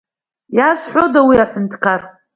[0.57, 2.01] Иазҳәода уи аҳәынҭқар?